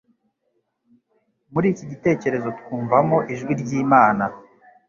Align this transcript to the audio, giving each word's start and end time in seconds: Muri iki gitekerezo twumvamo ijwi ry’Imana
Muri 1.53 1.67
iki 1.73 1.83
gitekerezo 1.91 2.47
twumvamo 2.59 3.17
ijwi 3.33 3.51
ry’Imana 3.61 4.23